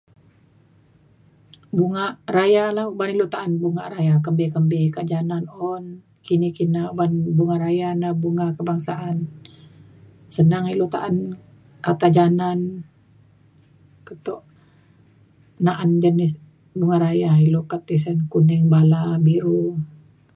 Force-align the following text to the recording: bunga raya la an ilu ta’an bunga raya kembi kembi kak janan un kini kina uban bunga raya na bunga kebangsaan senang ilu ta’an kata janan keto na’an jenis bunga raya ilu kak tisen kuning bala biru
bunga 1.77 2.05
raya 2.35 2.65
la 2.77 2.83
an 3.03 3.09
ilu 3.15 3.25
ta’an 3.33 3.51
bunga 3.61 3.83
raya 3.95 4.15
kembi 4.25 4.45
kembi 4.53 4.79
kak 4.95 5.07
janan 5.11 5.43
un 5.71 5.83
kini 6.25 6.49
kina 6.57 6.81
uban 6.91 7.11
bunga 7.37 7.55
raya 7.65 7.89
na 8.01 8.09
bunga 8.23 8.47
kebangsaan 8.57 9.17
senang 10.35 10.65
ilu 10.73 10.85
ta’an 10.93 11.15
kata 11.85 12.07
janan 12.17 12.59
keto 14.05 14.35
na’an 15.65 15.91
jenis 16.03 16.33
bunga 16.77 16.97
raya 17.05 17.31
ilu 17.47 17.61
kak 17.71 17.83
tisen 17.87 18.17
kuning 18.31 18.63
bala 18.73 19.01
biru 19.25 19.63